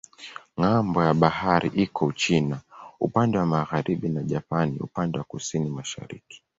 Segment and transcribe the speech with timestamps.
[0.57, 2.57] Ng'ambo ya bahari iko Uchina
[3.05, 6.43] upande wa magharibi na Japani upande wa kusini-mashariki.